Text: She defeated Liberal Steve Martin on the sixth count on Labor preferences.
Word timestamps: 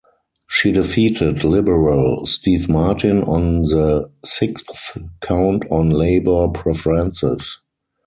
She 0.49 0.71
defeated 0.71 1.43
Liberal 1.43 2.25
Steve 2.25 2.67
Martin 2.67 3.21
on 3.23 3.61
the 3.61 4.09
sixth 4.25 4.97
count 5.21 5.63
on 5.69 5.91
Labor 5.91 6.47
preferences. 6.47 7.59